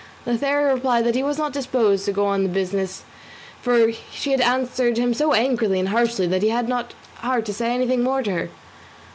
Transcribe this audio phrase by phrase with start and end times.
[0.25, 3.03] Lothario replied that he was not disposed to go on with the business,
[3.61, 6.83] for she had answered him so angrily and harshly that he had no
[7.17, 8.49] heart to say anything more to her.